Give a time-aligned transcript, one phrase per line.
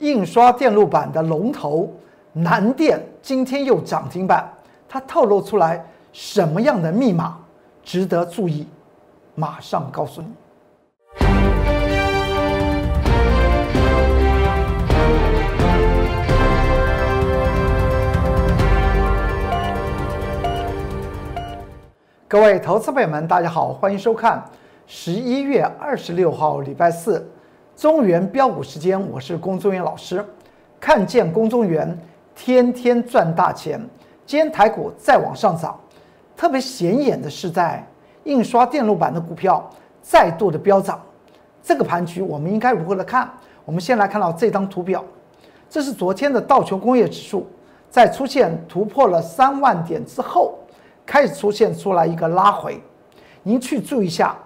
[0.00, 1.92] 印刷电路板的龙头
[2.32, 4.50] 南电今天又涨停板，
[4.88, 7.36] 它透露出来什么样的密码
[7.82, 8.66] 值得注意？
[9.34, 10.28] 马上告诉你。
[22.26, 24.42] 各位投资朋友们，大家好，欢迎收看
[24.86, 27.30] 十一月二十六号礼拜四
[27.80, 30.22] 中原标股时间，我是龚宗元老师。
[30.78, 31.98] 看见龚宗元，
[32.34, 33.80] 天天赚大钱。
[34.26, 35.80] 今天台股再往上涨，
[36.36, 37.82] 特别显眼的是在
[38.24, 39.66] 印刷电路板的股票
[40.02, 41.00] 再度的飙涨。
[41.62, 43.30] 这个盘局我们应该如何来看？
[43.64, 45.02] 我们先来看到这张图表，
[45.70, 47.46] 这是昨天的道琼工业指数
[47.88, 50.58] 在出现突破了三万点之后。
[51.06, 52.78] 开始出现出来一个拉回，
[53.42, 54.36] 您去注意一下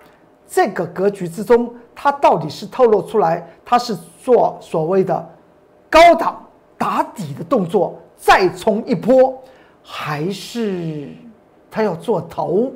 [0.54, 5.28] 这个格局之中，它到底是透露出来它是做所谓的
[5.90, 6.40] 高档
[6.78, 9.36] 打底的动作，再冲一波，
[9.82, 11.08] 还是
[11.68, 12.70] 它要做头？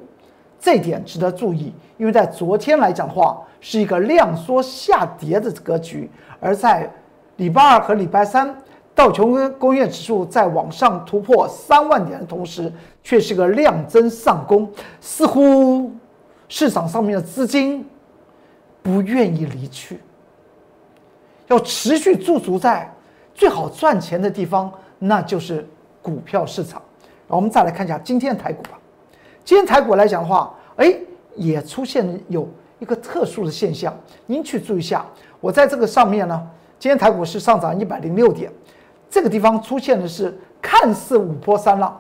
[0.59, 6.11] 这点值得注意，因为在昨天来讲的话，是一个量缩下跌的格局，
[6.41, 6.93] 而在
[7.37, 8.53] 礼拜二和礼拜三。
[8.93, 12.73] 道琼工业指数在往上突破三万点的同时，
[13.05, 14.69] 却是个量增上攻，
[15.01, 15.93] 似乎
[16.49, 17.87] 市场上面的资金
[18.83, 20.01] 不愿意离去，
[21.47, 22.91] 要持续驻足在
[23.35, 25.67] 最好赚钱的地方，那就是
[26.01, 26.81] 股票市场。
[27.27, 28.79] 我们再来看一下今天的台股吧。
[29.45, 30.95] 今天台股来讲的话，哎，
[31.35, 33.95] 也出现有一个特殊的现象，
[34.27, 35.05] 您去注意一下。
[35.41, 38.51] 我在这个上面呢，今天台股是上涨一百零六点。
[39.11, 41.99] 这个地方出现的是看似五波三浪，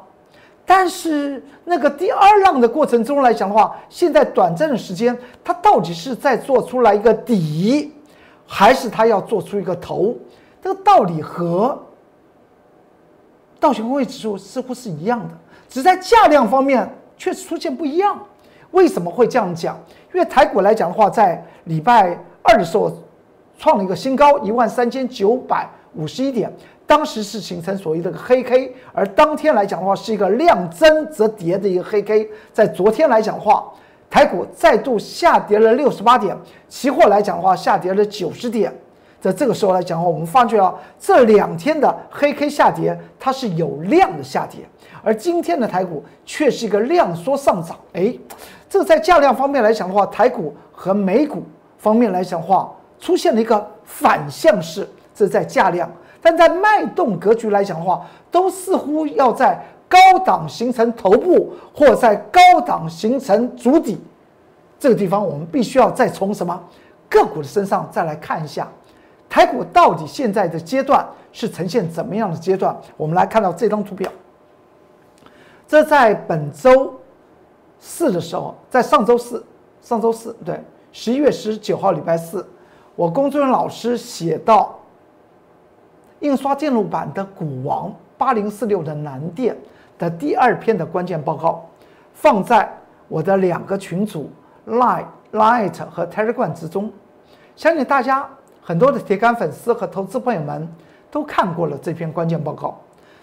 [0.70, 7.91] 但是那个第二浪的过程中来讲的话，现在短暂的时间，它到底是在做出来一个底，
[8.47, 10.14] 还是它要做出一个头？
[10.60, 11.83] 这个道理和
[13.58, 15.34] 道琼工业指数似乎是一样的，
[15.70, 18.20] 只在价量方面确实出现不一样。
[18.72, 19.75] 为什么会这样讲？
[20.12, 22.93] 因为台股来讲的话，在礼拜二的时候
[23.56, 26.53] 创了一个新高，一万三千九百五十一点。
[26.88, 32.26] 当时是形成所谓的黑 K，而当天来讲的话是一个量增则跌的一个黑 K。
[32.50, 33.71] 在昨天来讲的话，
[34.09, 36.34] 台股再度下跌了六十八点，
[36.66, 38.72] 期货来讲的话下跌了九十点。
[39.21, 44.60] 在这个时候来讲的话，我们发觉啊，这两天的黑 K 下跌它是有量的下跌，
[45.03, 47.76] 而今天的台股却是一个量缩上涨。
[47.93, 48.16] 哎，
[48.66, 51.43] 这在价量方面来讲的话，台股和美股
[51.76, 55.87] 方面来讲的话出现了一个反向式，这在价量。
[56.21, 63.99] 但在脉动格局来讲的话，都似乎要在高档形成头部，或在高档形成主底，
[64.79, 66.61] 这个地方我们必须要再从什么
[67.09, 68.69] 个股的身上再来看一下，
[69.31, 72.77] 台股到底现在的阶段是呈现怎么样的阶段？
[72.97, 74.11] 我们来看到这张图表，
[75.67, 76.93] 这在本周
[77.79, 79.43] 四的时候，在上周四，
[79.81, 80.61] 上周四对，
[80.93, 82.47] 十一月十九号礼拜四，
[82.97, 84.78] 我工作人员老师写到。
[86.21, 89.56] 印刷电路板的股王八零四六的南电
[89.99, 91.65] 的第二篇的关键报告，
[92.12, 92.69] 放在
[93.06, 94.31] 我的两个群组
[94.67, 96.93] Line、Light 和 Telegram 之中，
[97.55, 98.29] 相信大家
[98.61, 100.69] 很多的铁杆粉丝和投资朋友们
[101.11, 102.79] 都看过了这篇关键报告。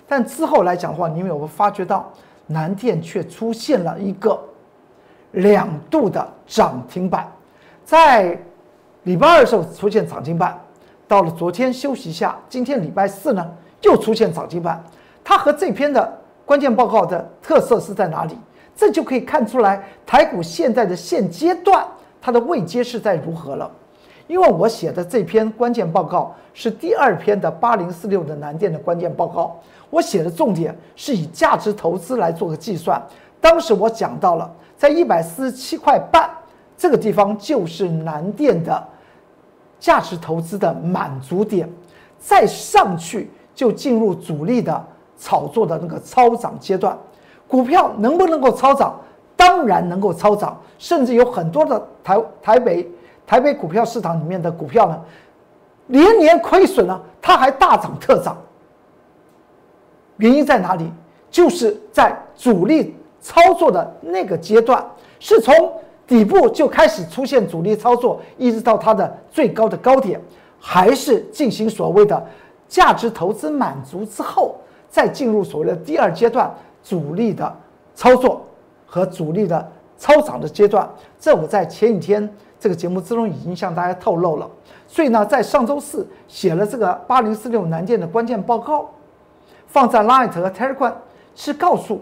[0.08, 2.12] 但之后来讲的话，你们有没有发觉到
[2.48, 4.40] 南电却出现了一个
[5.32, 7.30] 两度的涨停板，
[7.84, 8.40] 在
[9.04, 10.58] 礼拜二的时候出现涨停板。
[11.08, 13.48] 到了昨天休息一下，今天礼拜四呢
[13.82, 14.84] 又出现涨停板。
[15.24, 16.12] 它和这篇的
[16.46, 18.38] 关键报告的特色是在哪里？
[18.76, 21.86] 这就可以看出来台股现在的现阶段
[22.22, 23.72] 它的位阶是在如何了。
[24.28, 29.60] 因为我写的这篇关键报告是第二篇的八零四六的南电的关键报告，
[29.92, 33.02] 我写的重点是以价值投资来做个计算。
[33.40, 36.28] 当时我讲到了在一百四十七块半
[36.76, 38.88] 这个地方就是南电的。
[39.80, 41.70] 价值投资的满足点，
[42.18, 44.86] 再上去就进入主力的
[45.18, 46.98] 炒作的那个超涨阶段。
[47.48, 49.00] 股票能不能够超涨？
[49.36, 52.90] 当然能够超涨，甚至有很多的台台北
[53.28, 55.02] 台北股票市场里面的股票呢，
[55.88, 58.36] 连年亏损了，它还大涨特涨。
[60.18, 60.92] 原因在哪里？
[61.30, 64.84] 就是在主力操作的那个阶段，
[65.20, 65.54] 是从。
[66.08, 70.22] 底部就开始出现主力操作，一直到它的最高的高点，
[70.60, 72.24] 还是进行所谓的
[72.68, 74.56] 价值投资满足之后，
[74.90, 76.54] 再进入所谓的第二阶段
[76.84, 77.56] 主力的
[77.96, 78.46] 操作
[78.86, 80.88] 和主力的超涨的阶段。
[81.20, 82.30] 这我在前几天
[82.60, 84.50] 这个节目之中已经向大家透露了。
[84.88, 88.88] 所以呢，在上周四写了这个八零四六南电的关键报告，
[89.66, 90.94] 放在 Light 和 Telegram，
[91.34, 92.02] 是告诉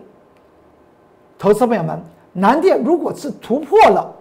[1.40, 2.04] 投资朋友们，
[2.34, 4.14] 南电如果是突破了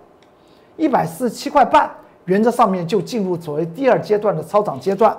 [0.77, 1.91] 一百四十七块半，
[2.27, 5.17] 原则上面就进入所谓第二阶段的超涨阶段。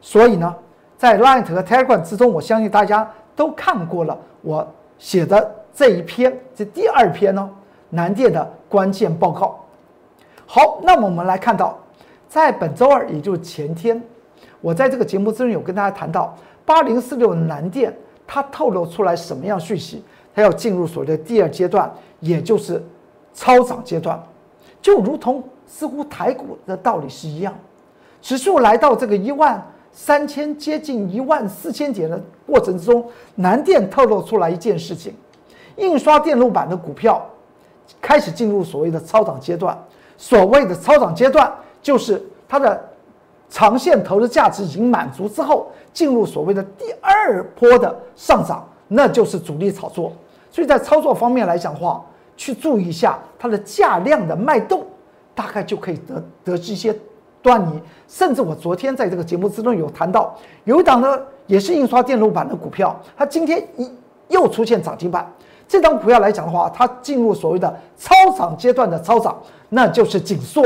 [0.00, 0.54] 所以呢，
[0.98, 4.66] 在 Light 和 Telegram 之中，我相信大家都看过了我
[4.98, 7.48] 写的这一篇，这第二篇呢，
[7.90, 9.58] 南电的关键报告。
[10.46, 11.78] 好，那么我们来看到。
[12.28, 14.02] 在本周二，也就是前天，
[14.60, 17.96] 我在这个节目之中有跟大家谈到八零四六南电，
[18.26, 20.02] 它透露出来什么样讯息？
[20.34, 21.90] 它要进入所谓的第二阶段，
[22.26, 22.82] 也就是
[23.32, 24.22] 超涨阶段，
[24.82, 27.54] 就如同似乎台股的道理是一样，
[28.20, 35.14] 指数来到这个一万三千，接近一万四千点的过程之中，南电透露出来一件事情：
[35.76, 37.24] 印刷电路板的股票
[38.00, 39.76] 开始进入所谓的超涨阶段。
[40.16, 41.52] 所谓的超涨阶段。
[41.82, 42.84] 就是它的
[43.48, 50.10] 长线投资价值已经满足之后，进入所谓的第二波的上涨，那就是主力炒作。
[50.50, 52.04] 所以在操作方面来讲的话，
[52.36, 54.84] 去注意一下它的价量的脉动，
[55.34, 56.94] 大概就可以得得知一些
[57.42, 57.80] 端倪。
[58.06, 63.90] 甚至我昨天在这个节目之中有谈到，有一档呢也是印刷电路板的股票，它今天一
[64.28, 65.30] 又出现涨停板。
[65.68, 69.36] 这张股票来讲的话，它进入所谓的超涨阶段的超涨，
[69.68, 70.62] 那就是紧缩。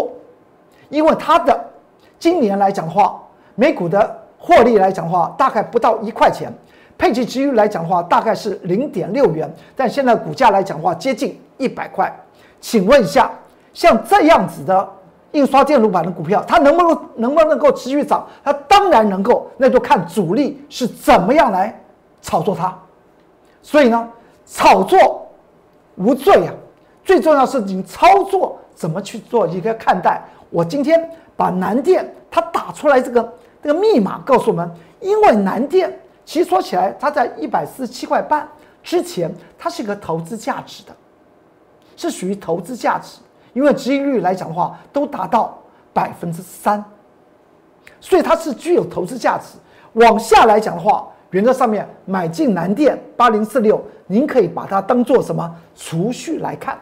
[0.90, 1.58] 因为它的
[2.18, 3.18] 今年来讲的话，
[3.54, 6.52] 每股的获利来讲的话，大概不到一块钱，
[7.00, 12.14] 配置值率来讲的话，大概是零点六元，但现在股价来讲的话，接近一百块。
[12.60, 13.30] 请问一下，
[13.72, 14.86] 像这样子的
[15.32, 18.26] 印刷电路板的股票，它能不能能不能够持续涨？
[18.44, 21.82] 它当然能够，那就看主力是怎么样来
[22.20, 22.78] 炒作它。
[23.62, 24.06] 所以呢，
[24.44, 25.26] 炒作
[25.96, 26.52] 无罪啊，
[27.02, 30.22] 最重要是你操作怎么去做一个看待。
[30.50, 33.32] 我今天把南电它打出来这个
[33.62, 34.70] 这个密码告诉我们，
[35.00, 35.98] 因为南电
[36.30, 38.48] 其实说起来，它在一百四十七块半
[38.84, 39.28] 之前，
[39.58, 40.94] 它是一个投资价值的，
[41.96, 43.18] 是属于投资价值，
[43.52, 45.58] 因为收益率来讲的话都达到
[45.92, 46.84] 百分之三，
[47.98, 49.58] 所以它是具有投资价值。
[49.94, 56.78] 往下来讲的话，原则上面买进南电八零四六，您可以把它当做什么储蓄来看，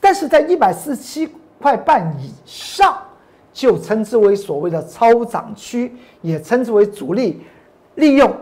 [0.00, 1.30] 但是在一百四十七。
[1.60, 2.96] 块半以上，
[3.52, 7.42] 就称之为所谓的超涨区，也称之为主力
[7.98, 8.32] 利用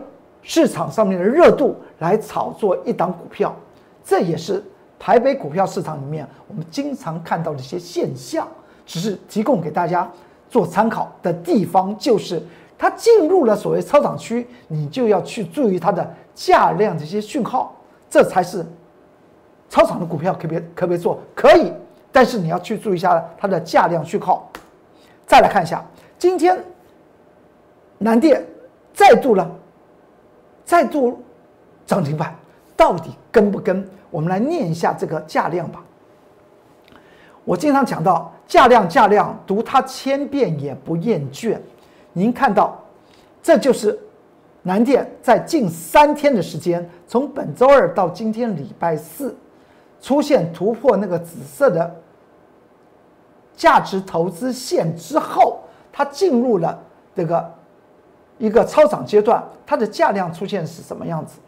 [0.41, 3.55] 市场上面的热度来炒作一档股票。
[4.03, 4.63] 这也是
[4.97, 8.47] 台北股票市场里面我们经常看到的一些现象，
[8.85, 10.09] 只是提供给大家
[10.49, 12.41] 做参考的地方，就是
[12.77, 17.75] 它进入了所谓超涨区，你就要去注意它的价量这些讯号，
[18.09, 18.65] 这才是
[19.69, 21.19] 超涨的股票可别可不可以做？
[21.35, 21.73] 可以。
[22.09, 24.49] 但是你要去注意一下它的价量讯号。
[25.25, 25.85] 再来看一下，
[26.17, 26.57] 今天
[27.97, 28.41] 南电
[28.97, 29.47] 再度了，
[30.65, 31.21] 再度
[31.85, 32.35] 涨停板，
[32.75, 33.87] 到底跟不跟？
[34.09, 35.83] 我们来念一下这个价量吧。
[37.45, 41.59] 我经常讲到价量，价量，读它千遍也不厌倦。
[42.11, 42.75] 您看到，
[43.43, 43.99] 这就是
[44.63, 49.37] 南电在近三天的时间，从本周二到今天礼拜四，
[50.01, 51.95] 出现突破那个紫色的。
[53.55, 55.59] 价值投资线之后，
[55.91, 56.83] 它进入了
[57.15, 57.53] 这个
[58.37, 61.39] 一个超涨阶段，它的价量出现是什么样子？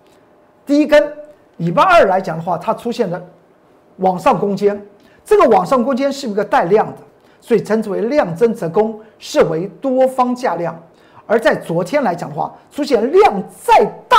[0.65, 1.13] 第一根
[1.57, 3.21] 礼拜二来讲的话，它出现了
[3.97, 4.81] 往上攻坚，
[5.23, 6.97] 这个往上攻坚是一个带量的，
[7.41, 10.77] 所以称之为量增则攻，视为多方价量。
[11.25, 14.17] 而在昨天来讲的话，出现量再大，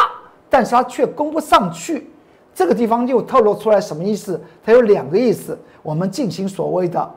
[0.49, 2.11] 但是它却攻不上去，
[2.55, 4.41] 这个地方又透露出来什么意思？
[4.65, 7.11] 它有两个意思，我们进行所谓的。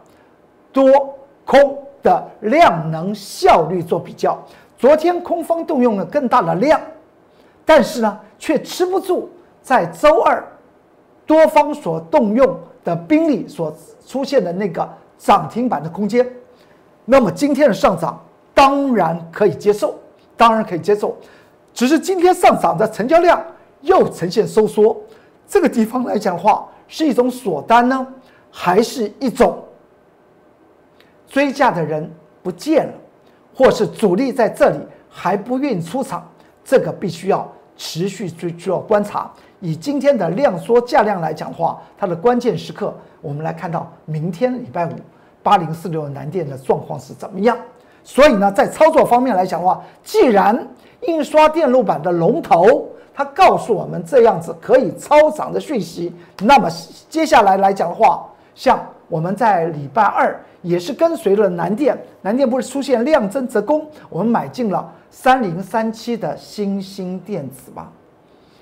[0.71, 4.35] 多空的量能效率做比较，
[4.83, 6.77] 昨天空方动用了更大的量，
[7.63, 9.29] 但是呢，却吃不住
[9.61, 10.45] 在周二
[11.25, 13.73] 多方所动用的兵力所
[14.05, 14.85] 出现的那个
[15.17, 16.29] 涨停板的空间。
[17.05, 18.21] 那么今天的上涨
[18.53, 19.97] 当然可以接受，
[20.35, 21.15] 当然可以接受，
[21.73, 23.41] 只是今天上涨的成交量
[23.79, 25.01] 又呈现收缩，
[25.47, 28.05] 这个地方来讲的话，是一种锁单呢，
[28.51, 29.63] 还是一种？
[31.25, 32.11] 追价的人
[32.41, 32.93] 不见了，
[33.55, 34.79] 或是主力在这里
[35.09, 36.27] 还不愿意出场，
[36.63, 39.31] 这个必须要持续追做观察。
[39.59, 44.91] 以今天的量缩价量来讲的话，它的关键时刻，我们来看到明天礼拜五
[45.41, 47.57] 八零四六南电的状况是怎么样。
[48.03, 50.67] 所以呢，在操作方面来讲的话，既然
[51.07, 56.69] 印刷电路板的龙头它告诉我们这样子可以超涨的讯息，那么
[57.09, 58.77] 接下来来讲的话，像
[59.13, 60.35] 我们在礼拜二。
[60.63, 67.89] 也是跟随了南电，南电不是出现量增则攻，我们买进了三零三七的新兴电子吗？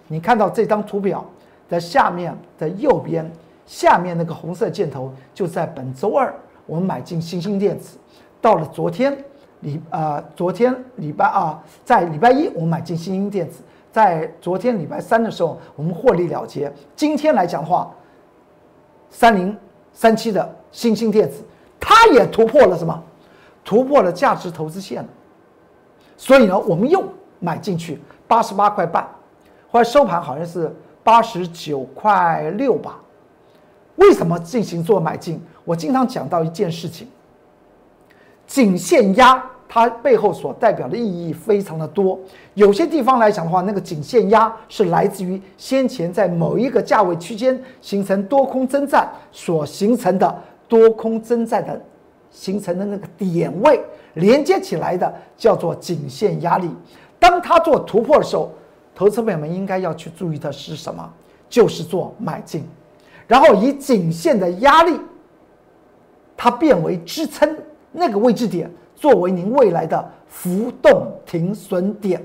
[0.08, 1.24] 你看到这张图表
[1.70, 3.31] 的下面的右边，
[3.67, 6.34] 下面那个红色箭头就在本周二，
[6.65, 8.00] 我们买进新兴电子，
[8.41, 9.15] 到了昨天
[9.60, 17.93] 礼呃昨天礼拜啊，在礼拜一我们买进新兴电子，在昨天礼拜三的时候我们获利了结，今天来讲的话，
[19.12, 19.55] 三零
[19.94, 21.44] 三七的新兴电子。
[21.80, 23.04] 它也突破了什么？
[23.64, 25.08] 突破了价值投资线，
[26.18, 27.04] 所以呢，我们又
[27.40, 29.08] 买进去八十八块半，
[29.72, 33.00] 后来收盘好像是八十九块六吧。
[33.98, 35.40] 为什么进行做买进？
[35.66, 37.08] 我经常讲到一件事情，
[38.48, 39.44] 颈线压。
[39.74, 42.20] 它背后所代表的意义非常的多，
[42.56, 51.82] 有些地方来讲的话，那个颈线压是来自于先前在某一个价位区间形成多空征战所形成的多空征战的
[52.30, 53.82] 形成的那个点位
[54.16, 56.70] 连接起来的，叫做颈线压力。
[57.18, 58.51] 当它做突破的时候，
[58.94, 61.10] 投资朋友们应该要去注意的是什么？
[61.48, 62.66] 就是做买进，
[63.25, 65.00] 然后以颈线的压力，
[66.36, 67.58] 它变为支撑
[67.94, 68.70] 那个位置点。
[69.01, 72.22] 作为您未来的浮动停损点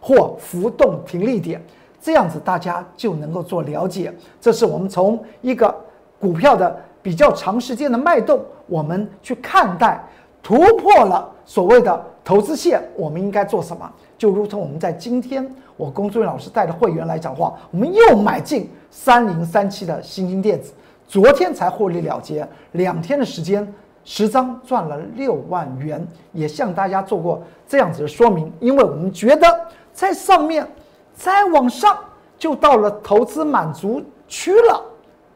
[0.00, 1.62] 或浮动停利点，
[2.00, 4.10] 这样子大家就能够做了解。
[4.40, 5.72] 这是我们从一个
[6.18, 10.02] 股票的比较长时间的脉动，我们去看待
[10.42, 13.92] 突破了所谓的投资线，我们应该做什么？
[14.16, 15.46] 就如同我们在今天，
[15.76, 20.72] 我龚作人老师带的会员来讲话，我们又买进三零三七的新兴电子，
[21.06, 23.70] 昨天才获利了结，两天的时间。
[24.08, 29.60] 十张赚了六万元，也向大家做过这样子的说明，因为我们觉得
[29.92, 30.64] 在上面
[31.12, 31.98] 再往上
[32.38, 34.80] 就到了投资满足区了，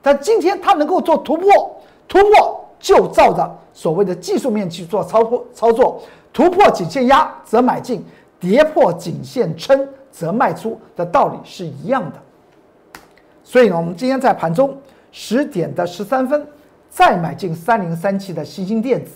[0.00, 6.00] 但今天它能够做突破，突破就照着所谓的技术面去做操作，操作
[6.32, 8.04] 突破颈线压则买进，
[8.38, 13.00] 跌破颈线撑则卖出的道理是一样的。
[13.42, 14.78] 所以呢，我们今天在盘中
[15.10, 16.46] 十点的十三分。
[16.90, 19.12] 再买进三零三七的新兴电子，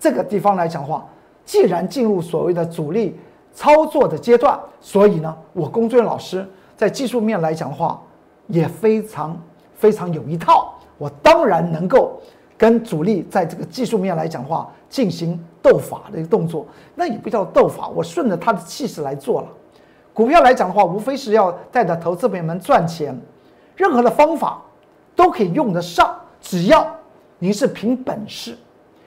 [0.00, 1.06] 这个地方来讲的话，
[1.44, 3.14] 既然进入所谓的主力
[3.52, 6.44] 操作的阶段，所以呢，我龚俊老师
[6.74, 8.02] 在技术面来讲的话
[8.46, 9.38] 也非常
[9.76, 10.72] 非常有一套。
[10.96, 12.18] 我当然能够
[12.56, 19.48] 跟主力在这个技术面来讲的话进行斗法的一个动作，那也不叫斗法，我顺着他的气势来做了。
[20.14, 23.20] 股票来讲的话，无非是要带着投资朋友们赚钱，
[23.76, 24.62] 任何的方法
[25.14, 26.14] 都可以用得上。
[26.44, 26.86] 只要
[27.38, 28.54] 您是凭本事，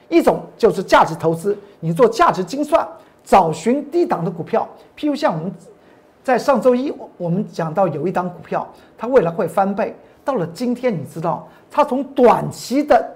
[0.08, 2.86] 一种就是价值投资，你做价值精算，
[3.22, 4.68] 找寻低档的股票。
[4.96, 5.54] 譬如像我们
[6.24, 8.66] 在上周一我们讲到有一档股票，
[8.98, 13.08] 它未来会翻倍，到了今天你知道，它从短期的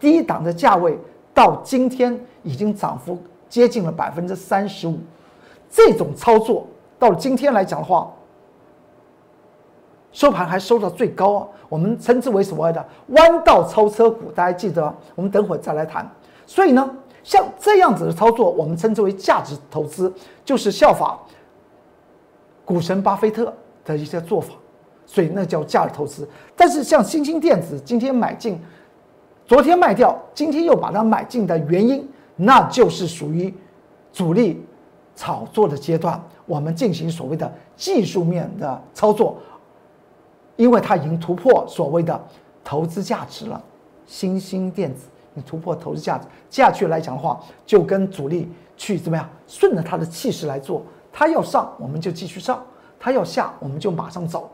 [0.00, 0.98] 低档的价位
[1.32, 3.16] 到今天已经涨幅
[3.48, 4.98] 接近了百分之三十五，
[5.70, 6.66] 这种操作
[6.98, 8.12] 到了今天来讲的话。
[10.18, 16.10] 收盘还收到最高啊，我们称之为所谓的弯道超车股，大家记得，我们等会再来谈。
[16.44, 16.90] 所以呢，
[17.22, 20.12] 像这样子的操作，我们称之为价值投资，
[20.44, 21.16] 就是效法
[22.64, 24.54] 股神巴菲特的一些做法，
[25.06, 26.28] 所以那叫价值投资。
[26.56, 28.60] 但是像新兴电子今天买进，
[29.46, 33.54] 昨天卖掉，今天又把它买进的原因，那就是属于
[34.12, 34.66] 主力
[35.14, 39.38] 炒作的阶段，我们进行所谓的技术面的操作。
[40.58, 42.20] 因为它已经突破所谓的
[42.64, 43.62] 投资价值了，
[44.06, 52.60] 新兴电子你突破投资价值，接下去来讲的话，就跟主力去怎么样，顺着它的气势来做，它要上我们就继续上，
[52.98, 54.50] 它要下我们就马上走，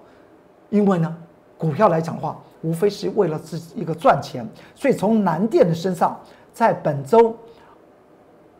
[0.68, 1.16] 因为呢，
[1.56, 6.20] 股票来讲的话，无非是为了自己一个赚钱，所以从南电的身上，
[6.52, 7.34] 在本周，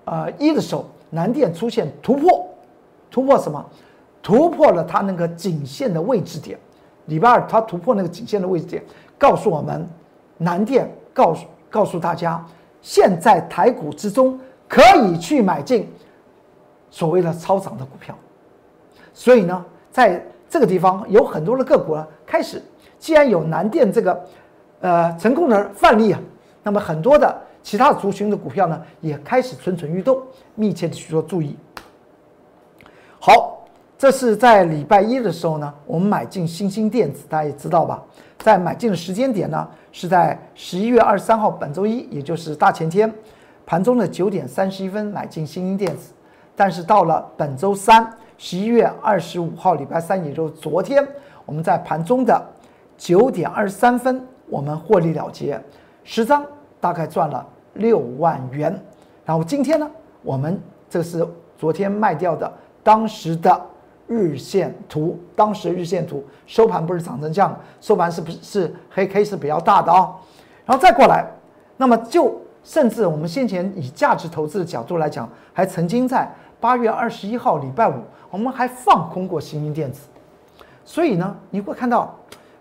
[0.06, 2.48] 呃一的时候，南电出现突破，
[3.10, 3.62] 突破什么？
[4.22, 6.58] 突破了它那个颈线的位置点。
[7.06, 8.82] 礼拜二，它突破那个颈线的位置点，
[9.18, 9.86] 告诉我们，
[10.38, 12.42] 南电告诉告诉大家，
[12.80, 15.86] 现在台股之中可以去买进
[16.90, 18.16] 所谓的超涨的股票。
[19.12, 22.62] 所以呢，在这个地方有很多的个股呢，开始
[22.98, 24.24] 既然有南电这个
[24.80, 26.20] 呃成功的范例啊，
[26.62, 30.20] 那么很多的其他族群的股票呢，也开始蠢蠢欲动，
[30.54, 31.56] 密切的去做注意。
[33.20, 33.53] 好。
[33.96, 38.02] 这是在礼拜一的时候呢，我们买进新兴电子，大家也知道吧？
[38.38, 43.10] 在买进的时间点呢，是在十一月二十三号，本周一，也就是大前天，
[43.64, 46.12] 盘中的九点三十一分买进新兴电子。
[46.56, 51.06] 但是到了本周三，十一月二十五号，礼拜三，也就是昨天，
[51.46, 52.40] 我们在盘中的
[52.98, 55.60] 九点二十三分，我们获利了结
[56.02, 56.44] 十张，
[56.80, 58.78] 大概赚了六万元。
[59.24, 59.90] 然后今天呢，
[60.22, 60.60] 我们
[60.90, 63.60] 这是昨天卖掉的当时的
[64.06, 70.14] 日线图，当时日线图收盘不是涨成这样，收盘是不是是黑 K 是比较大的啊？
[70.66, 71.26] 然后再过来，
[71.76, 76.30] 那么就甚至我们先前以价值投资的角度来讲，还曾经在
[76.60, 77.94] 八月二十一号礼拜五，
[78.30, 80.06] 我们还放空过新兴电子。
[80.84, 82.14] 所以呢，你会看到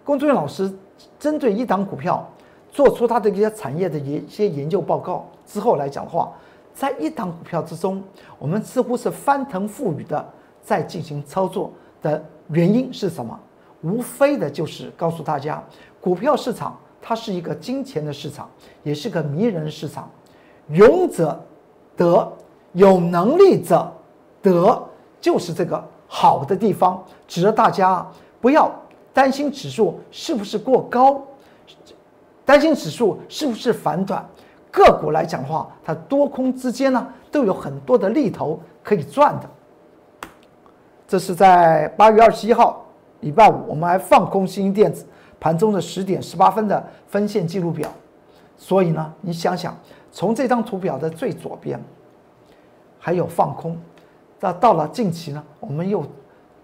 [0.04, 0.74] 龚作员老师
[1.20, 2.26] 针对一档股票
[2.72, 6.32] 做出他的一些产业的一些研究报告之后来讲的话。
[6.76, 8.02] 在一档股票之中，
[8.40, 10.28] 我们似乎是翻腾覆雨的
[10.64, 13.38] 在进行操作的原因是什么？
[13.82, 15.62] 无非的就是告诉大家，
[16.00, 18.50] 股票市场它是一个金钱的市场，
[18.82, 20.10] 也是个迷人市场。
[20.70, 21.38] 勇者
[21.98, 22.32] 得，
[22.72, 23.92] 有能力者
[24.42, 24.82] 得，
[25.20, 27.04] 就是这个好的地方。
[27.28, 28.08] 值得大家
[28.40, 28.72] 不要
[29.12, 31.22] 担心指数是不是过高，
[32.46, 34.26] 担心指数是不是反转。
[34.72, 39.50] 个股来讲的话，它多空之间呢都有很多的利头可以赚的。
[41.14, 42.84] 这是在八月二十一号
[43.20, 45.06] 礼拜五，我们还放空新兴电子
[45.40, 47.88] 盘中的十点十八分的分线记录表。
[48.58, 49.78] 所以呢，你想想，
[50.12, 51.80] 从这张图表的最左边
[52.98, 53.78] 还有放空，
[54.40, 56.04] 那到了近期呢，我们又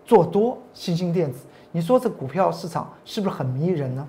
[0.04, 1.46] 做多新兴电子。
[1.72, 4.08] 你说这股票市场是不是很迷人呢？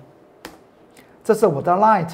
[1.23, 2.09] 这是我的 Light。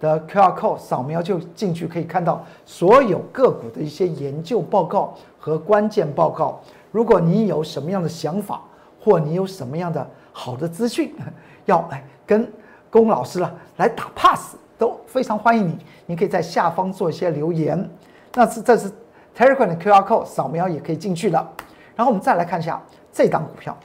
[0.00, 6.60] 的 QR code 扫描就进去，可以看到所有个股的一些研究报告和关键报告。
[6.92, 8.62] 如果你有什么样的想法，
[9.00, 11.12] 或你有什么样的好的资讯，
[11.66, 12.48] 要来跟
[12.88, 15.78] 龚老师了来打 pass，都非常欢迎你。
[16.06, 17.90] 你可以在下方做一些留言。
[18.34, 18.88] 那是这是
[19.36, 21.50] Telegram 的 QR code 扫描也可以进去了。
[21.96, 22.80] 然后我们再来看一下
[23.12, 23.76] 这档股票，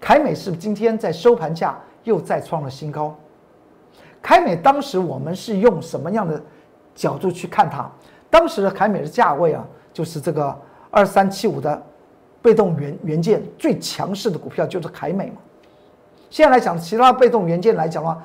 [0.00, 3.14] 凯美是不是今天在收盘价又再创了新高？
[4.22, 6.40] 凯美当时我们是用什么样的
[6.94, 7.90] 角度去看它？
[8.30, 10.56] 当时的凯美的价位啊，就是这个
[10.90, 11.82] 二三七五的
[12.44, 15.36] 被动元元件最强势的股票就是凯美嘛。
[16.28, 18.22] 现在来讲，其他被动元件来讲的话，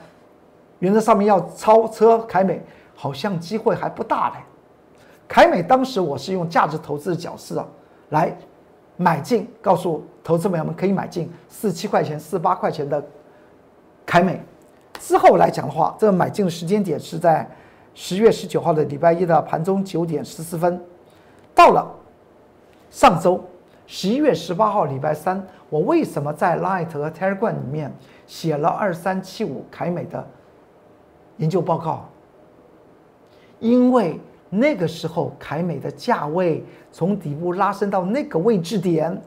[0.79, 2.61] 原则上面要超车凯美，
[2.93, 4.35] 好像机会还不大嘞。
[5.25, 7.67] 凯美当时我是用价值投资的角色啊
[8.09, 8.37] 来
[8.97, 13.01] 买进，告诉投资朋友们可以买进四七块钱、四八块钱的
[14.05, 14.41] 凯美。
[14.99, 17.49] 之后来讲的话，这个买进的时间点是在
[17.95, 20.77] 十月十九号的礼拜一的盘中九点十四分。
[21.55, 21.89] 到了
[22.91, 23.41] 上周
[23.91, 27.91] 十一月十八号礼拜三，我为什么在 Light 和 Telegram 里面
[28.27, 30.23] 写了二三七五凯美的
[31.37, 32.07] 研究报告？
[33.57, 39.19] 因为那个时候凯美的价位从底部拉升到那个位置点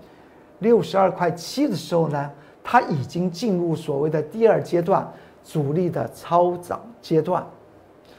[0.61, 2.31] 六十二块七的时候呢，
[2.63, 5.05] 它已经进入所谓的第二阶段。
[5.45, 7.45] 主力的超涨阶段，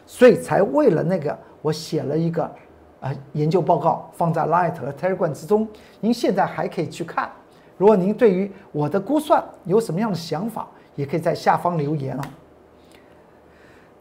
[0.06, 2.52] 所以才为了那个，我写了一个
[3.04, 5.68] 啊研究报告，放在 Light 和 Telegram 之中。
[6.00, 7.30] 您现在还可以去看。
[7.78, 12.22] 如果您对于我的估算有什么样的想法，也可以在下方留言哦。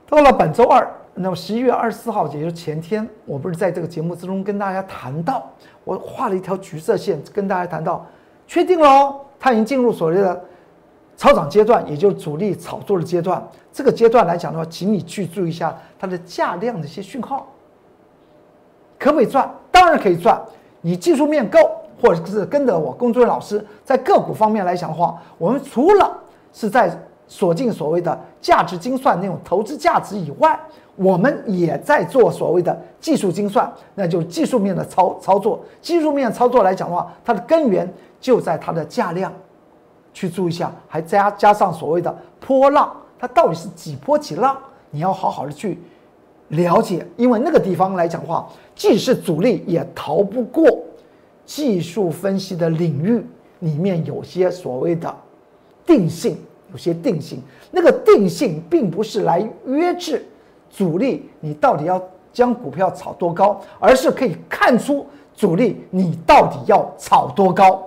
[0.06, 5.50] 到了本周二，那么十一月二十四号，也就是前天，我不是在这个节目之中跟大家谈到，
[5.82, 8.06] 我画了一条橘色线，跟大家谈到，
[8.46, 10.44] 确定了，它已经进入所谓的。
[11.14, 13.40] 超涨阶段，也就是主力炒作的阶段。
[13.70, 17.46] 这个阶段来讲的话，请你去注意一下它的价量的一些讯号，
[19.02, 19.52] 可不可以赚？
[19.72, 20.40] 当然可以赚。
[20.80, 21.58] 你技术面够，
[22.00, 26.16] 或者是跟着我工作人老师，在个股方面来讲的话，我们除了
[26.52, 26.88] 是在
[27.26, 30.56] 锁定所谓的价值精算那种投资价值以外，
[30.94, 35.58] 我们也在做所谓的技术精算，那就是技术面的操操作。
[35.80, 39.32] 技术面操作来讲的话，它的根源就在它的价量。
[40.12, 44.56] 去注意一下，还加加上所谓的波浪，它到底是几波几浪？
[44.90, 45.82] 你要好好的去
[46.52, 50.64] 了解，因为那个地方来讲话，既是主力，也逃不过
[51.44, 53.22] 技术分析的领域
[53.58, 55.14] 里面有些所谓的
[55.84, 56.38] 定性，
[56.70, 57.42] 有些定性。
[57.70, 60.26] 那个定性并不是来约制
[60.70, 67.82] 主力，你到底要将股票炒多高，而是可以看出主力你到底要炒多高，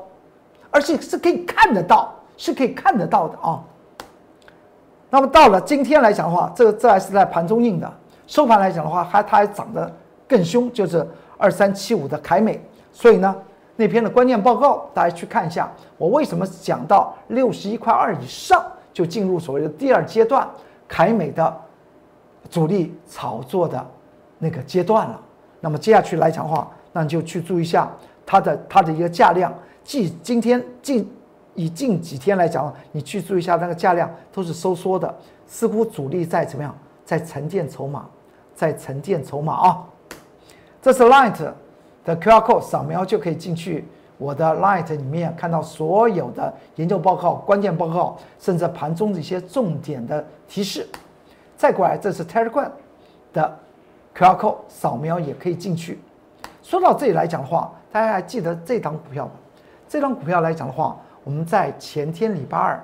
[0.69, 2.11] 而且是可以看得到。
[2.37, 3.63] 是可以看得到的啊。
[5.09, 7.89] 那么到了今天来讲的话，这个这还是在盘中印的，
[8.27, 9.91] 收盘来讲的话，还它还涨得
[10.27, 11.07] 更凶，就是
[11.37, 12.59] 二三七五的凯美。
[12.91, 13.35] 所以呢，
[13.75, 15.71] 那篇的关键报告大家去看一下。
[15.97, 20.47] 我为什么讲到六十一块二以上就进入所谓的第二阶段
[20.87, 21.55] 凯美的
[22.49, 23.85] 主力炒作的
[24.39, 25.21] 那个阶段了？
[25.59, 27.91] 那么接下去来讲的话，那你就去注意一下
[28.25, 31.09] 它的它的一个价量，即今天近。
[31.57, 35.15] 以近几天来讲，你去注意一下那个价量都是收缩的，
[35.47, 38.05] 似乎主力在怎么样，在沉淀筹码，
[38.55, 39.83] 在沉淀筹码啊。
[40.81, 41.37] 这是 Light
[42.03, 43.85] 的 QR code，扫描就可以进去
[44.17, 50.87] 我的 Light 里面看到所有的研究报告、关键报告，甚至盘中的一些重点的提示。
[51.57, 52.69] 再过来，这是 Telegram
[53.33, 53.57] 的
[54.15, 55.99] QR code，扫描也可以进去。
[56.61, 59.31] 说到这里来讲的话，大家还记得这档股票吗？
[59.87, 62.83] 这张股票来讲的话，我们在前天礼拜二，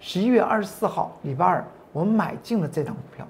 [0.00, 3.26] 十一月二十四号礼拜二，我们买进了这档股票。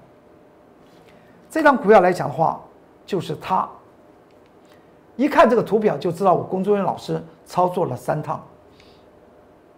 [1.55, 2.61] 这张股票来讲的话，
[3.05, 3.65] 就是它。
[5.15, 8.45] 一看这个图表就知道，我工作人员老师操作了三趟。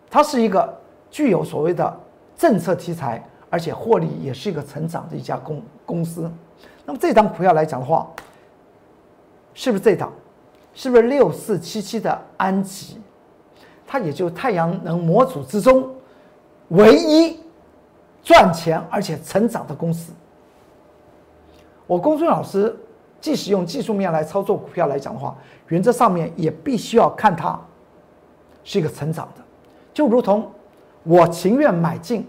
[0.09, 0.75] 它是一个
[1.11, 1.95] 具有所谓的
[2.35, 6.27] 政策题材，而且获利也是一个成长的一家公公司。
[6.83, 8.07] 那么这张股票来讲的话，
[9.53, 10.11] 是不是这档？
[10.73, 12.99] 是不是六四七七的安吉？
[13.85, 15.87] 它也就太阳能模组之中
[16.69, 17.39] 唯一
[18.23, 20.11] 赚钱而且成长的公司。
[21.87, 22.75] 我公孙老师
[23.19, 25.35] 即使用技术面来操作股票来讲的话，
[25.69, 27.59] 原则上面也必须要看它
[28.63, 29.41] 是一个成长的，
[29.93, 30.51] 就如同
[31.03, 32.27] 我情愿买进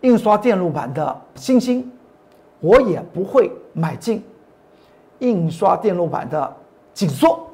[0.00, 1.90] 印刷电路板的星星，
[2.60, 4.22] 我也不会买进
[5.20, 6.56] 印刷电路板的
[6.92, 7.48] 紧缩。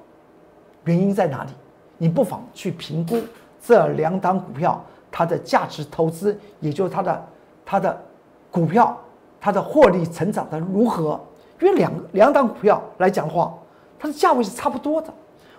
[0.85, 1.51] 原因在哪里？
[1.99, 3.17] 你不妨去评估
[3.63, 7.25] 这两档股票它的价值投资，也就是它的
[7.65, 7.97] 它的
[8.51, 8.99] 股票
[9.41, 11.21] 它的获利成长的如何？
[11.63, 13.55] 因为两两档股票来讲的话，
[13.97, 15.15] 它的价位是差不多的。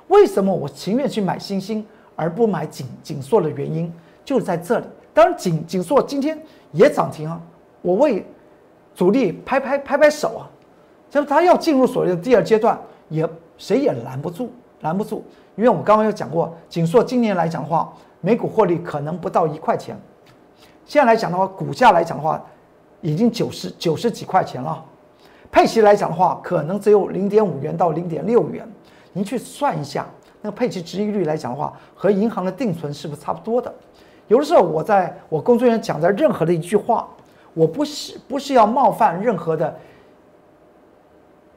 [0.10, 3.92] 为什么我情愿去买星星而不买锦锦硕的原因，
[4.26, 4.86] 就是在这里。
[5.14, 6.38] 当然，锦锦硕今天
[6.74, 7.40] 也涨停啊，
[7.82, 8.26] 我为
[8.94, 10.44] 主力拍拍拍拍手啊，
[11.10, 13.26] 就是它要进入所谓的第二阶段，也
[13.58, 14.52] 谁也拦不住。
[14.82, 15.24] 拦不住，
[15.56, 19.98] 因为我刚刚有讲过，锦硕今年来讲的话，每股获利可能不到一块钱。
[20.86, 22.44] 现在来讲的话，股价来讲的话，
[23.00, 24.84] 已经九十九十几块钱了。
[25.54, 28.68] 配息来讲的话，可能只有零点五元到零点六元。
[29.14, 30.08] 您去算一下，
[30.42, 33.72] 那个配息值益率来讲的话，和银行的定存是不是差不多的？
[34.30, 37.08] 有的时候我在我工作人员讲的任何的一句话，
[37.54, 39.78] 我不是不是要冒犯任何的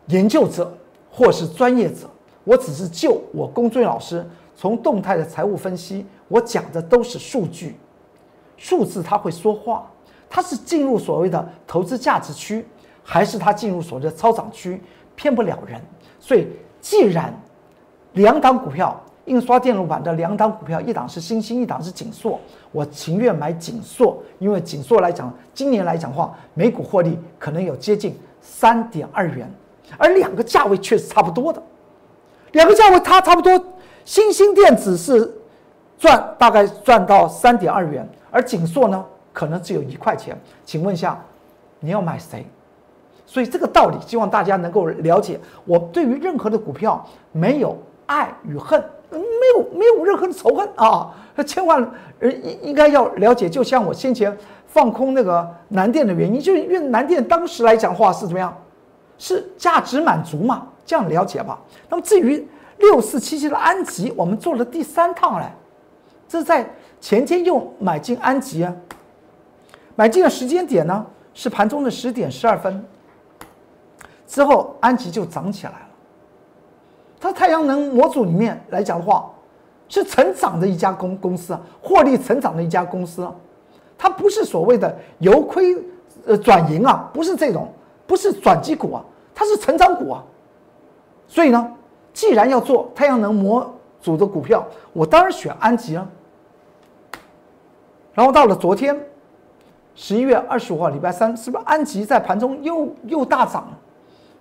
[0.09, 0.71] 研究者
[1.11, 2.07] 或是专业者。
[2.45, 7.77] 我只是就我龚俊老师从动态的财务分析，我讲的都是数据，
[8.59, 9.91] 数字它会说话，
[10.29, 12.65] 它是进入所谓的投资价值区，
[13.07, 14.83] 还是它进入所谓的超涨区，
[15.15, 15.81] 骗不了人。
[16.19, 16.49] 所以，
[16.81, 17.33] 既然
[18.15, 22.41] 两档股票，印刷电路板的两档股票，一档是新兴，一档是锦硕，
[22.73, 29.49] 我情愿买锦硕，因为锦硕来讲，今年来讲的话，每股获利可能有接近三点二元，
[29.97, 31.63] 而两个价位却是差不多的。
[32.53, 33.63] 两个价位它差不多，
[34.05, 35.33] 新兴电子是
[35.99, 40.37] 赚大概赚到三点二元，而锦硕呢可能只有一块钱。
[40.65, 41.21] 请问一下，
[41.81, 42.45] 你要买谁？
[43.27, 45.39] 所以这个道理，希望大家能够了解。
[45.65, 49.19] 我对于任何的股票没有爱与恨，没
[49.57, 51.13] 有没有任何的仇恨啊！
[51.45, 51.83] 千万
[52.21, 53.51] 呃应应该要了解。
[53.51, 54.35] 就像我先前
[54.67, 58.57] 放空那个南电的原因，就是因为南电当时来讲话是怎么样？
[59.19, 60.69] 是价值满足嘛？
[60.85, 61.59] 这样了解吧。
[61.89, 62.47] 那么至于
[62.79, 65.51] 六四七七的安吉，我们做了第三趟了，
[66.29, 66.69] 这是在
[67.01, 68.73] 前天又买进安吉啊。
[69.95, 72.85] 买进的时间点呢是盘中的十点十二分，
[74.27, 75.79] 之后安吉就涨起来了。
[77.19, 79.31] 它太阳能模组里面来讲的话，
[79.89, 83.35] 是成长的一家公公司啊，获利成长的一家公司啊，
[83.97, 85.77] 它不是所谓的由亏
[86.27, 87.73] 呃转盈啊，不是这种，
[88.07, 90.23] 不是转机股啊，它是成长股啊。
[91.27, 91.73] 所以呢，
[92.13, 96.07] 既然要做太阳能模组的股票，我当然选安吉啊。
[98.13, 98.99] 然后到了昨天，
[99.95, 103.79] 十一月二十五号，礼拜三，是不是安吉在盘中又又大涨了，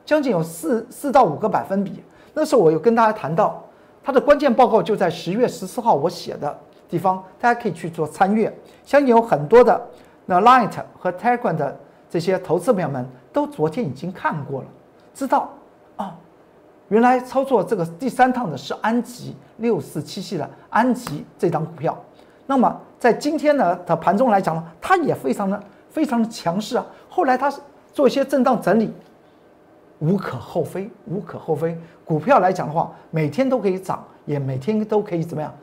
[0.05, 2.03] 将近有四四到五个百分比？
[2.33, 3.63] 那时候我有跟大家谈到，
[4.03, 6.55] 它的关键报告就在十月十四号我写的
[6.87, 8.55] 地方，大家可以去做参阅。
[8.83, 9.81] 相信有很多的
[10.25, 11.77] 那 Light 和 Telegram 的
[12.09, 14.67] 这些投资朋友们都昨天已经看过了，
[15.13, 15.49] 知道
[15.95, 16.15] 啊。
[16.89, 21.97] 原来操作这个第三趟的是安吉六四七系的安吉这张股票，
[22.45, 26.85] 那么在今天呢的盘中来讲呢，它也非常的非常的强势啊。
[27.09, 27.59] 后来它是
[27.91, 28.93] 做一些震荡整理，
[29.99, 31.77] 无可厚非，无可厚非。
[32.03, 35.53] 股票来讲的话，每天都可以涨，也每天都可以怎么样？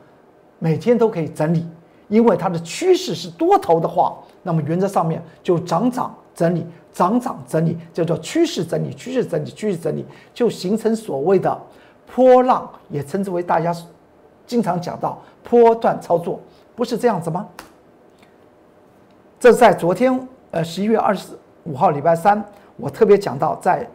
[0.59, 1.67] 每天都可以整理，
[2.07, 6.65] 因为它的趋势是多头的话，那么原则上面就涨涨整理。
[6.93, 11.59] 涨涨整理叫做趋势整理，趋势整理，趋势整理，就形成所谓的
[12.05, 13.75] 波浪，也称之为大家
[14.45, 16.39] 经常讲到波段操作，
[16.75, 17.47] 不是这样子吗？
[19.39, 21.29] 这在昨天，呃，十一月二十
[21.63, 22.45] 五号礼拜三，
[22.77, 23.89] 我特别讲到，在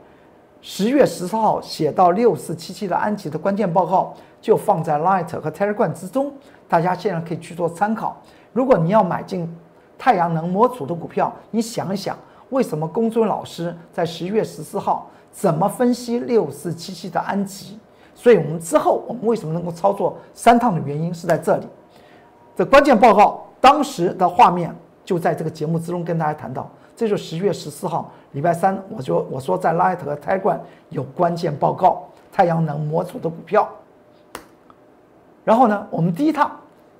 [0.60, 6.32] 十月十四号写到六四七七的安吉的关键报告，就放在 Light 和 Telegram 之中，
[6.68, 8.20] 大家现在可以去做参考。
[8.52, 9.48] 如果你要买进
[9.96, 12.16] 太阳能模组的股票，你想一想，
[12.50, 17.78] 为什么公孙老师在十月十四号怎么分析六四七七的安吉？
[18.14, 21.68] 所以我们之后我们为什么能够操作三趟的原因是在这里。
[22.56, 26.68] 这关键报告当时的画面就在这个节目之中跟大家谈到，
[26.98, 30.58] 这就是十月十四号礼拜三，我就我说在 Light 和 Tiger
[30.88, 33.68] 有关键报告，太阳能模组的股票。
[35.44, 36.50] 然后呢，我们第一趟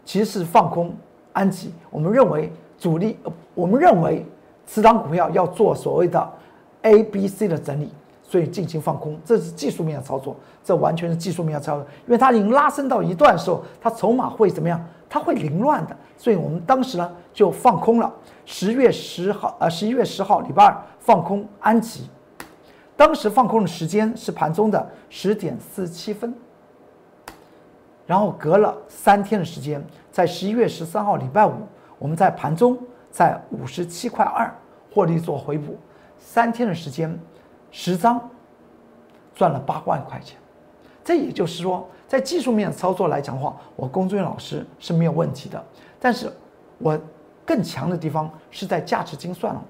[0.04, 0.94] 其实是放空
[1.32, 3.18] 安吉，我们认为主力，
[3.56, 4.24] 我们认为
[4.64, 6.32] 此档股票要做所谓的
[6.82, 7.90] A、B、C 的整理，
[8.28, 14.78] 所以进行放空，这是技术面的操作，这完全是技术面的操作，因为它已经拉升到一段时候，它筹码会怎么样？
[15.08, 18.12] 它会凌乱的，所以我们当时呢就放空了。
[18.44, 22.10] 十月十号，呃，十一月十号，礼拜二放空安吉，
[22.94, 26.34] 当时放空的时间是盘中的十点四十七分。
[28.06, 31.52] 然后隔了三天的时间，在十一月十三号礼拜五，
[31.98, 32.78] 我们在盘中
[33.10, 34.54] 在五十七块二
[34.92, 35.78] 获利做回补，
[36.18, 37.18] 三天的时间，
[37.70, 38.20] 十张
[39.34, 40.36] 赚了八万块钱。
[41.04, 45.64] 这也就是说，在技术面操作来讲的话，我龚俊老师是没有问题的。
[45.98, 46.30] 但是，
[46.78, 46.98] 我
[47.46, 49.64] 更强的地方是在价值精算了，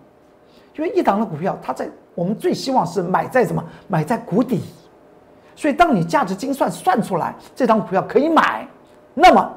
[0.77, 3.65] 因为一档的股票，它在我们最希望是买在什么？
[3.87, 4.63] 买在谷底。
[5.55, 8.67] 所以，当你价值精算算出来这张股票可以买，
[9.15, 9.53] 那么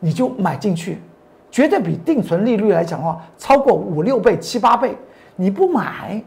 [0.00, 1.02] 你就买进去，
[1.50, 4.96] 绝对比定存利率来讲的话超过五六倍、七八倍。
[5.36, 6.22] 你不买，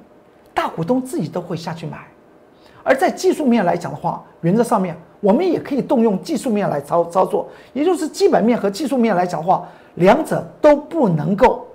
[0.54, 2.06] 大股东自己都会下去买。
[2.84, 11.68] 而在技术面来讲的话，原则上面我们也可以动用技术面来操操作，也就是基本面和技术面来讲的话，两者都不能够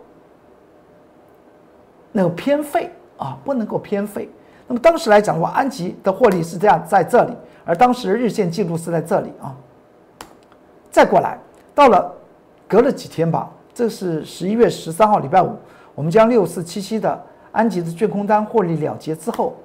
[2.11, 4.29] 那个偏废啊，不能够偏废。
[4.67, 7.33] 那么当时来讲的话，安吉的获利是这样在这里，
[7.65, 9.55] 而当时日线记录是在这里啊。
[10.91, 11.39] 再过来，
[11.73, 12.13] 到了
[12.67, 15.55] 隔了几天吧，这是十一月十三号礼拜五，
[15.95, 17.25] 我们将六四七七的
[17.57, 19.57] 安吉的卷空单获利了结之后，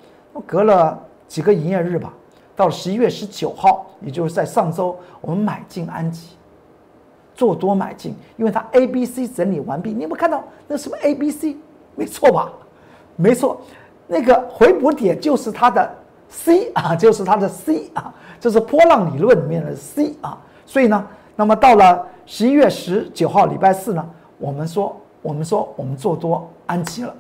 [0.48, 2.14] 隔了几个营业日吧，
[2.56, 6.38] 到十一月十九号，也就是在上周，我们买进安吉，
[7.36, 11.58] 做多买进，因为它 A、B、C 整理完毕，你有没有看到那什么 A、B、C？
[11.96, 12.50] 没错吧？
[13.18, 13.60] 没错。
[14.08, 15.94] 那个回补点就是它的
[16.30, 20.42] C 啊，就是它的 C 啊，就是波浪理论里面的 C 啊。
[20.66, 27.14] 所以呢，那么到了十一月十九号礼拜四呢，我们说我们说我们做多安吉了。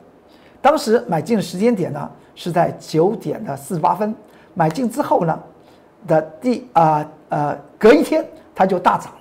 [0.61, 4.13] 当时买进的时间点呢是在九点的四十八分，
[4.53, 5.39] 买进之后呢
[6.07, 9.19] 的第啊呃隔一天它就大涨了，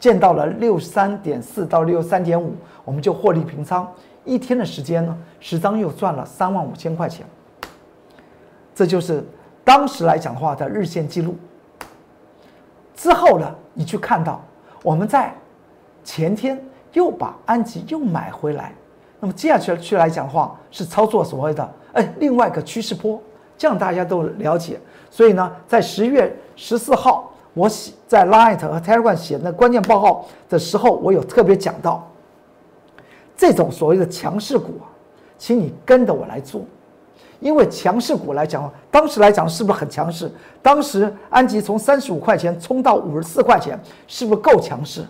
[0.00, 3.88] 见到了六十三点四到六十三点五，我们就获利平仓。
[4.24, 7.26] 一天的时间呢，十张又赚了三万五千块钱。
[8.74, 9.22] 这就是
[9.62, 11.36] 当时来讲的话的日线记录。
[12.96, 14.42] 之后呢，你去看到
[14.82, 15.32] 我们在
[16.02, 16.60] 前天
[16.94, 18.72] 又把安吉又买回来，
[19.24, 23.18] 那么接下去去来讲的话是操作所谓的哎另外一个趋势波，
[23.56, 24.78] 这样大家都了解。
[25.10, 32.06] 所以呢，在十月十四号我写在 Light 和 Telegram 写那关键报告的时候，我有特别讲到。
[33.34, 34.92] 这种所谓的强势股啊，
[35.38, 36.60] 请你跟着我来做，
[37.40, 40.30] 因为强势股来讲，当时来讲是不是很强势？
[40.60, 45.02] 当时安吉从三十五块钱冲到五十四块钱，是不是够强势？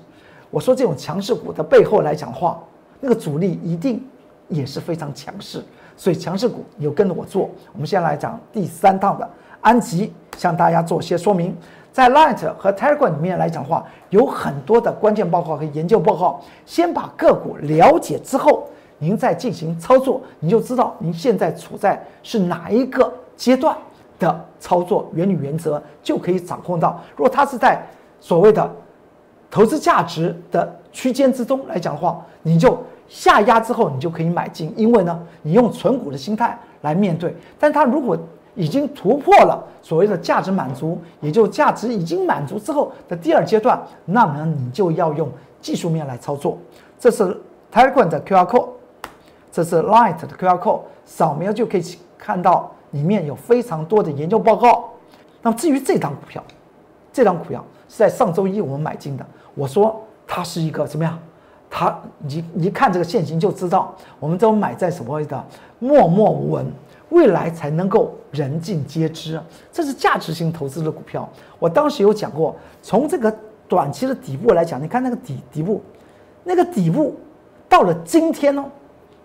[0.50, 2.62] 我说这种强势股的背后来讲话，
[3.04, 4.02] 那个主力一定
[4.48, 5.62] 也是非常强势，
[5.94, 7.50] 所以强势股你就跟着我做。
[7.74, 11.54] 我们先来讲第三趟的安吉，向大家做些说明。
[11.92, 16.40] 在 Light 和 Telegram 里面来讲的话，有很多的关键报告和研究报告。
[16.64, 23.76] 先把个股了解之后，您再进行操作，你就知道您现在处在是哪一个阶段
[24.18, 26.98] 的操作原理原则，就可以掌控到。
[27.14, 27.86] 如果它是在
[28.18, 28.74] 所谓的
[29.50, 37.34] 投资价值的区间之中来讲的话，你就下压之后，你就可以买进，因为呢，你用存股的心态来面对。
[37.58, 38.18] 但它如果
[38.54, 45.28] 已经突破了所谓的价值满足，也就价值已经满足之后的第二阶段，那么你就要用
[45.60, 46.56] 技术面来操作。
[46.98, 47.36] 这是
[47.72, 48.68] Telegram 的 QR code，
[49.50, 51.82] 这是 Light 的 QR code，扫描就可以
[52.16, 54.90] 看到里面有非常多的研究报告。
[55.42, 56.42] 那么至于这张股票，
[57.12, 61.18] 这张股票是在上周一我们买进的，我说它是一个怎么样？
[61.76, 65.44] 它你一看这个线型就知道，我们都买在什么位的
[65.80, 66.64] 默默无闻。
[67.10, 69.40] 未来才能够人尽皆知，
[69.72, 71.28] 这是价值型投资的股票。
[71.58, 75.82] 我当时有讲过，从这个短期的底部来讲，你看那个底底部，
[76.44, 77.16] 那个底部
[77.68, 78.64] 到了今天呢，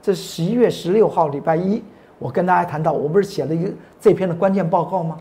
[0.01, 1.83] 这十一月十六号礼拜一，
[2.17, 5.17] 我跟大家谈到，我不是写了一个这篇的关键报告吗？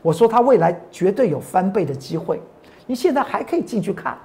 [0.00, 2.40] 我说它未来绝对有翻倍的机会。
[2.86, 4.16] 你现在还可以进去看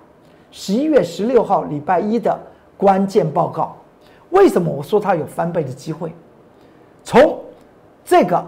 [0.54, 2.40] 十一月十六号礼拜一的
[2.78, 3.76] 关键报告。
[4.30, 6.14] 为什么我说它有翻倍的机会？
[7.04, 7.40] 从
[8.06, 8.46] 这个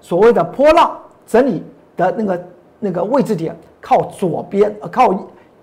[0.00, 1.64] 所谓的波浪整理
[1.96, 2.48] 的那个
[2.78, 5.12] 那个位置点，靠左边呃靠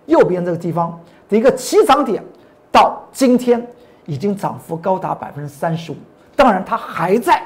[0.07, 2.23] 右边这个地方的一个起涨点，
[2.71, 3.65] 到今天
[4.07, 5.95] 已经涨幅高达百分之三十五。
[6.35, 7.41] 当然，它还在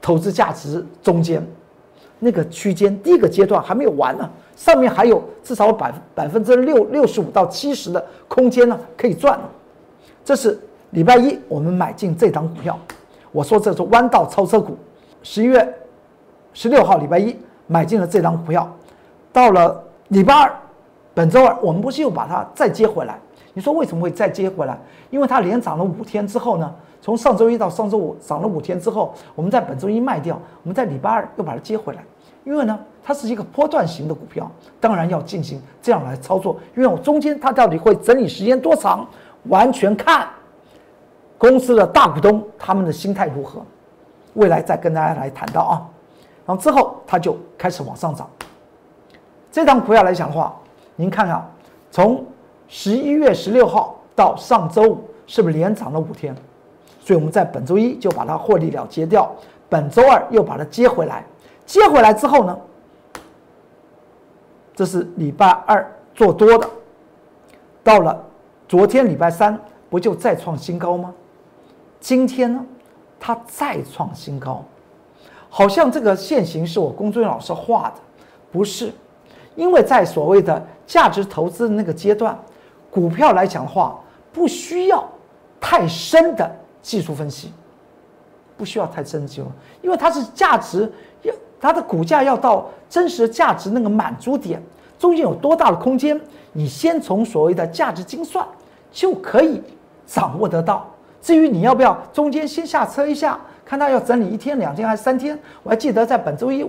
[0.00, 1.44] 投资价值中间
[2.18, 9.38] 那个区间，第一个阶段还没有完呢，上面还有至少百百分之六六十五到七十的空间呢，可以赚。
[10.24, 10.58] 这是
[10.90, 12.78] 礼拜一我们买进这档股票，
[13.32, 14.76] 我说这是弯道超车股。
[15.22, 15.74] 十一月
[16.54, 18.68] 十六号礼拜一买进了这档股票，
[19.32, 20.52] 到了礼拜二，
[21.12, 23.18] 本周二我们不是又把它再接回来？
[23.56, 24.78] 你说为什么会再接回来？
[25.08, 26.70] 因为它连涨了五天之后呢？
[27.00, 32.04] 从上周一到上周五涨了五天之后，我们在本周一卖掉，我们在礼拜二又把它接回来。
[32.44, 36.60] 因为呢，它是一个波段型的股票，当然要进行这样来操作。
[36.76, 39.08] 因为我中间它到底会整理时间多长，
[39.44, 40.28] 完全看
[41.38, 43.62] 公司的大股东他们的心态如何。
[44.34, 45.88] 未来再跟大家来谈到啊，
[46.44, 48.28] 然后之后它就开始往上涨。
[49.50, 50.54] 这张股票来讲的话，
[50.94, 51.42] 您看看，
[51.90, 52.22] 从
[52.68, 56.34] 十一月十六号到上周五，是不是连涨了五天？
[57.00, 59.30] 所以我们在本周一就把它获利了结掉，
[59.68, 61.24] 本周二又把它接回来，
[61.64, 62.58] 接回来之后呢，
[64.74, 66.68] 这是礼拜二做多的，
[67.84, 68.24] 到了
[68.68, 69.56] 昨天礼拜三
[69.88, 71.14] 不就再创新高吗？
[72.00, 72.64] 今天呢，
[73.20, 74.64] 它再创新高，
[75.48, 77.94] 好像这个线型是我龚俊老师画的，
[78.50, 78.92] 不是，
[79.54, 82.36] 因为在所谓的价值投资的那个阶段，
[82.96, 83.94] 股票来讲的话，
[84.32, 85.06] 不需要
[85.60, 86.50] 太深的。
[86.80, 87.52] 技术分析
[88.56, 89.44] 不需要太深究，
[89.82, 90.88] 因为它是价值
[91.22, 94.62] 要它的股价要到真实的价值那个满足点，
[94.96, 96.20] 中间有多大的空间，
[96.52, 98.46] 你先从所谓的价值精算
[98.92, 99.60] 就可以
[100.06, 100.88] 掌握得到。
[101.20, 106.64] 至于你要不要中间先下车一下，看它要整理一天、两天还是三天，我还记得在本周一，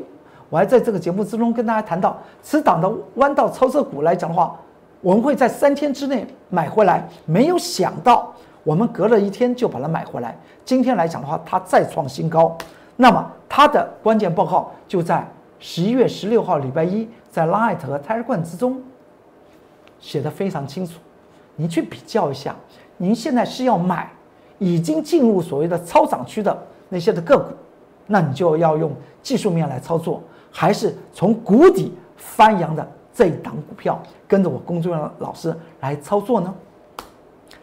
[0.50, 4.60] 我还在这个节目之中跟大家谈到，此档的弯道超车股来讲的话，
[5.02, 8.34] 我们会在三天之内买回来，没有想到。
[8.64, 10.38] 我们隔了一天就把它买回来。
[10.66, 12.58] 今天来讲的话，它再创新高。
[12.98, 15.26] 那么它的关键报告就在
[15.60, 18.82] 十一月十六号礼拜一，在 Light 和 t i g e r 之中
[20.00, 21.00] 写的非常清楚。
[21.56, 22.54] 您去比较一下，
[22.98, 24.12] 您现在是要买
[24.60, 26.58] 已经进入所谓的超涨区的
[26.90, 27.54] 那些的个股，
[28.08, 28.92] 那你就要用
[29.24, 32.86] 技术面来操作，还是从谷底翻扬的
[33.18, 36.54] 这一档股票，跟着我工作人员老师来操作呢？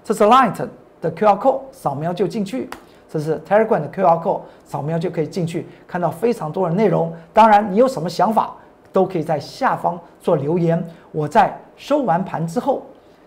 [0.03, 0.67] 这是 Light。
[1.01, 2.67] 的 QR code 扫描就进去，
[3.11, 7.13] 这是 Telegram 的 QR code 扫描就可以进去，看到非常多的内容。
[7.31, 8.55] 当然，你有什么想法，
[8.91, 10.83] 都可以在下方做留言。
[11.13, 12.83] 我在收完盘之后，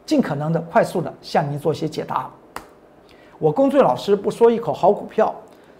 [0.07, 2.27] 尽可能的快速的向您做一些解答。
[3.37, 5.31] 我工作老师不说一口好股票，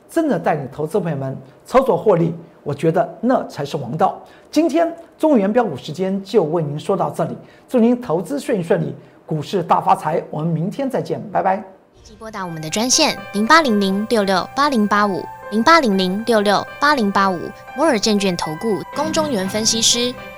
[0.08, 2.32] 真的带领投资朋友们操作获利，
[2.68, 4.22] 我觉得那才是王道。
[4.52, 8.94] 今天中原标股时间就为您说到这里，祝您投资顺顺利，
[9.26, 10.22] 股市大发财。
[10.30, 11.64] 我们明天再见，拜拜。
[12.04, 17.40] 即拨打我们的专线零八零零六六八零八五零八零零六六八零八五
[17.78, 20.14] 摩尔证券投顾龚中原分析师。